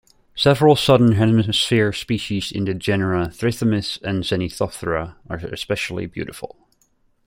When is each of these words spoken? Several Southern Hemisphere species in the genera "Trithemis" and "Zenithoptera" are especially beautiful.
Several 0.33 0.75
Southern 0.75 1.11
Hemisphere 1.11 1.93
species 1.93 2.51
in 2.51 2.65
the 2.65 2.73
genera 2.73 3.27
"Trithemis" 3.27 4.01
and 4.01 4.23
"Zenithoptera" 4.23 5.13
are 5.29 5.35
especially 5.37 6.07
beautiful. 6.07 6.57